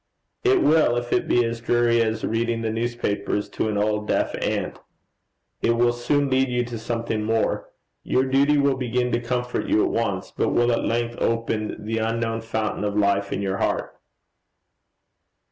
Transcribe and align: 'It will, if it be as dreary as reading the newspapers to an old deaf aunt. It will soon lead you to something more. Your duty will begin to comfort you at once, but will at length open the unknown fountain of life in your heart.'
'It 0.43 0.63
will, 0.63 0.97
if 0.97 1.13
it 1.13 1.27
be 1.27 1.45
as 1.45 1.61
dreary 1.61 2.01
as 2.01 2.23
reading 2.25 2.63
the 2.63 2.71
newspapers 2.71 3.47
to 3.47 3.67
an 3.69 3.77
old 3.77 4.07
deaf 4.07 4.33
aunt. 4.41 4.79
It 5.61 5.73
will 5.75 5.93
soon 5.93 6.27
lead 6.27 6.47
you 6.49 6.65
to 6.65 6.79
something 6.79 7.23
more. 7.23 7.69
Your 8.01 8.23
duty 8.25 8.57
will 8.57 8.77
begin 8.77 9.11
to 9.11 9.19
comfort 9.19 9.67
you 9.67 9.83
at 9.83 9.91
once, 9.91 10.31
but 10.31 10.49
will 10.53 10.71
at 10.71 10.83
length 10.85 11.17
open 11.21 11.85
the 11.85 11.99
unknown 11.99 12.41
fountain 12.41 12.83
of 12.83 12.97
life 12.97 13.31
in 13.31 13.43
your 13.43 13.57
heart.' 13.57 13.95